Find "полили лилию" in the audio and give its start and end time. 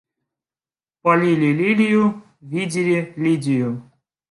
1.03-2.23